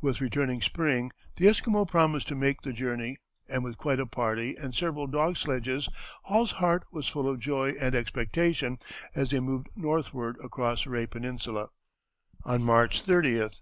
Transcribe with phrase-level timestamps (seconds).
[0.00, 4.56] With returning spring the Esquimaux promised to make the journey, and with quite a party
[4.56, 5.88] and several dog sledges
[6.24, 8.80] Hall's heart was full of joy and expectation
[9.14, 11.68] as they moved northward across Rae Peninsula,
[12.44, 13.60] on March 30, 1866.